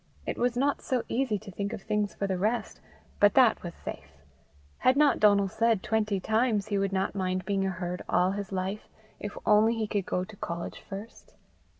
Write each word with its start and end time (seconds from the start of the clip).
It 0.25 0.35
was 0.39 0.57
not 0.57 0.81
so 0.81 1.03
easy 1.07 1.37
to 1.37 1.51
think 1.51 1.73
of 1.73 1.83
things 1.83 2.15
for 2.15 2.25
the 2.25 2.39
rest, 2.39 2.81
but 3.19 3.35
that 3.35 3.61
was 3.61 3.75
safe. 3.85 4.23
Had 4.79 4.97
not 4.97 5.19
Donal 5.19 5.47
said 5.47 5.83
twenty 5.83 6.19
times 6.19 6.69
he 6.69 6.79
would 6.79 6.91
not 6.91 7.13
mind 7.13 7.45
being 7.45 7.67
a 7.67 7.69
herd 7.69 8.01
all 8.09 8.31
his 8.31 8.51
life, 8.51 8.87
if 9.19 9.37
only 9.45 9.75
he 9.75 9.85
could 9.85 10.07
go 10.07 10.23
to 10.23 10.35
college 10.35 10.79
first? 10.89 11.35